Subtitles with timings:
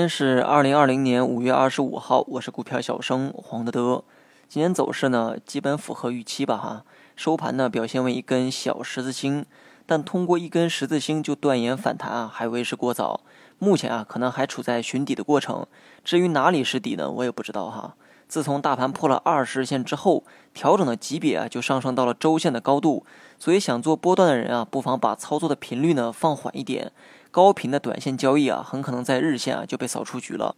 [0.00, 4.02] 天是二零二零年五月二十五号，我是股票小生黄德德。
[4.48, 6.82] 今天走势呢，基本符合预期吧哈。
[7.16, 9.44] 收盘呢，表现为一根小十字星，
[9.84, 13.20] 但通过一根十字星就断言反弹啊，还为时过早。
[13.58, 15.66] 目前啊，可能还处在寻底的过程。
[16.02, 17.94] 至于哪里是底呢，我也不知道哈。
[18.30, 20.22] 自从大盘破了二十日线之后，
[20.54, 23.04] 调整的级别啊就上升到了周线的高度，
[23.40, 26.92] 所以想做波段的人啊，不妨把操作的频率呢放缓一点。
[27.32, 30.54] 高频的短线交易啊，很可能在日线啊就被扫出局了。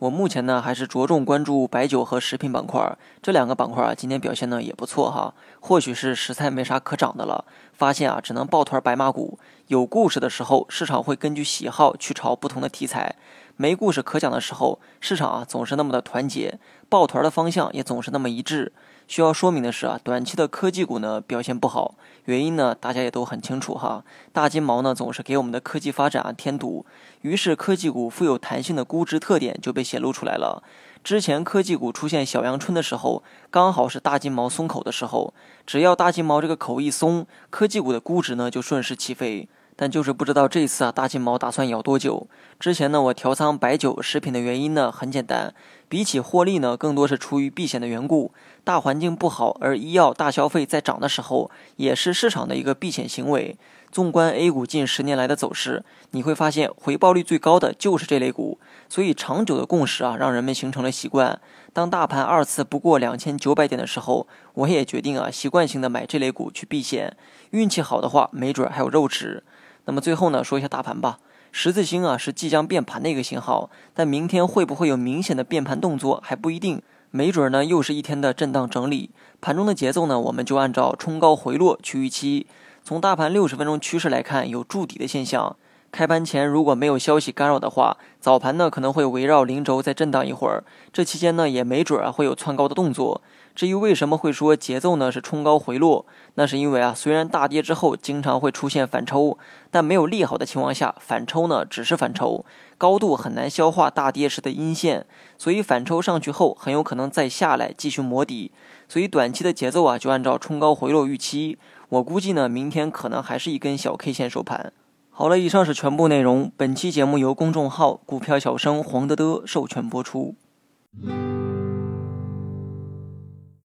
[0.00, 5.32] 我目前呢还是着重关注白酒和食品板块这两个板块啊，今天表现呢也不错哈。
[5.60, 9.38] 或许是实在没啥可涨的了，发现啊只能抱团白马股。
[9.68, 13.14] 有故事的时候，市场会根据喜好去炒不同的题材；
[13.56, 16.58] 没故事可讲的时候，市场啊总是那么的团结，
[16.88, 18.72] 抱团的方向也总是那么一致。
[19.06, 21.94] 需要说明的是啊，短期的科技股呢表现不好，
[22.24, 24.02] 原因呢大家也都很清楚哈。
[24.32, 26.84] 大金毛呢总是给我们的科技发展啊添堵，
[27.20, 30.64] 于是科技股富有弹性的估值特点就被显露出来了。
[31.04, 35.32] 之前科技股出现小阳春的时候，刚好是大金毛松口的时候，
[35.64, 39.48] 只要大金毛这个口一松，科技股的估值呢就顺势起飞。
[39.76, 42.26] 但就是不知道这次啊，大金毛打算咬多久？
[42.60, 45.52] 之前呢，我调仓白酒、食品的原因呢，很简单，
[45.88, 48.32] 比起获利呢，更多是出于避险的缘故。
[48.62, 53.56] 大环境不好，而医药大消费在涨的时候，也是市场的一个避险行为。
[53.94, 58.58] 纵观 A 股近十年来的走势，你会发现回报率最高的就是这类股。
[58.88, 61.40] 所以长久的共识啊，让人们形成了习惯。
[61.72, 67.16] 当大盘二次不过两千九百点的时候，我也决定啊，习惯性的买这类股去避险。
[67.50, 69.44] 运气好的话，没准还有肉吃。
[69.84, 71.18] 那么最后呢，说一下大盘吧。
[71.52, 79.10] 十字星啊是即将变盘的一个信号，但明天会不会有明显的变盘动作还不一定，没准呢又是一天的震荡整理。
[79.40, 82.48] 盘中的节奏呢，我们就按照冲高回落去预期。
[82.86, 85.56] 从大盘六十分钟趋势来看，有筑底的现象。
[85.90, 93.22] 开盘前如果没有消息干扰的话，早盘呢可能会围绕零轴再震荡一会儿，这期间呢也没准啊会有窜高的动作。
[93.54, 96.04] 至于为什么会说节奏呢是冲高回落，
[96.34, 99.38] 那是因为啊虽然大跌之后经常会出现反抽，
[99.70, 102.44] 但没有利好的情况下，反抽呢只是反抽，
[102.76, 105.06] 高度很难消化大跌时的阴线，
[105.38, 108.50] 所以反抽上去后很有可能再下来继续磨底，
[108.88, 111.56] 所以短期的节奏啊就按照冲高回落预期，
[111.94, 114.72] 我估计呢明天可能还是一根小 K 线收盘。
[115.10, 116.50] 好了，以上是全部内容。
[116.56, 120.34] 本期节目由公众号“股票小生黄德德”授权播出。